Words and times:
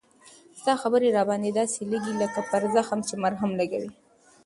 ستا 0.59 0.73
خبري 0.81 1.09
را 1.15 1.23
باندي 1.29 1.51
داسی 1.57 1.81
لګیږي 1.91 2.13
لکه 2.23 2.39
پر 2.49 2.63
زخم 2.75 2.99
چې 3.07 3.15
مرهم 3.23 3.51
لګوې 3.59 3.91